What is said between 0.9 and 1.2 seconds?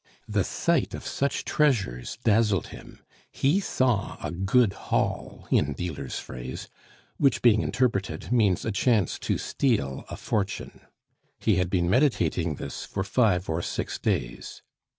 of